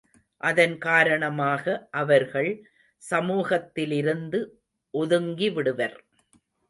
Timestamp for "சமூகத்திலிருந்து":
3.03-4.39